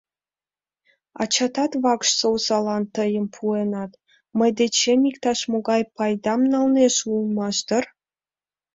[1.21, 3.91] Ачатат вакш озалан тыйым пуэнат,
[4.37, 7.85] мый дечем иктаж-могай пайдам налнеже улмаш дыр?!